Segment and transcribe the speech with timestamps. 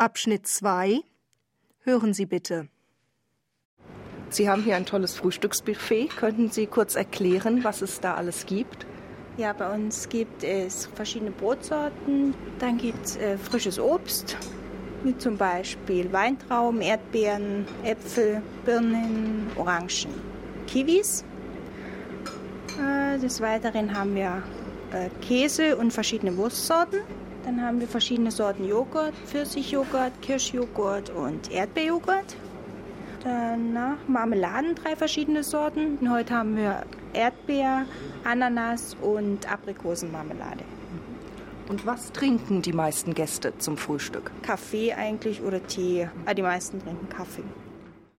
[0.00, 1.00] Abschnitt 2
[1.80, 2.68] Hören Sie bitte.
[4.30, 6.10] Sie haben hier ein tolles Frühstücksbuffet.
[6.16, 8.86] Könnten Sie kurz erklären, was es da alles gibt?
[9.38, 12.34] Ja, bei uns gibt es verschiedene Brotsorten.
[12.60, 14.36] Dann gibt es äh, frisches Obst,
[15.02, 20.14] wie zum Beispiel Weintrauben, Erdbeeren, Äpfel, Birnen, Orangen,
[20.68, 21.24] Kiwis.
[22.80, 24.44] Äh, des Weiteren haben wir
[24.92, 27.00] äh, Käse und verschiedene Wurstsorten.
[27.48, 32.36] Dann haben wir verschiedene Sorten Joghurt, Pfirsichjoghurt, Kirschjoghurt und Erdbeerjoghurt.
[33.24, 35.96] Danach Marmeladen, drei verschiedene Sorten.
[35.96, 36.84] Und heute haben wir
[37.14, 37.86] Erdbeer,
[38.22, 40.62] Ananas und Aprikosenmarmelade.
[41.70, 44.30] Und was trinken die meisten Gäste zum Frühstück?
[44.42, 46.06] Kaffee eigentlich oder Tee.
[46.26, 47.44] Ah, die meisten trinken Kaffee.